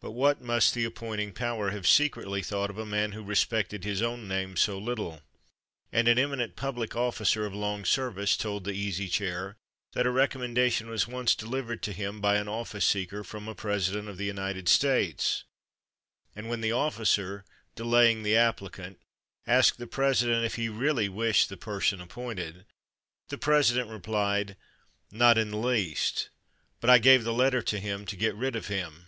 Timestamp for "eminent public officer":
6.20-7.44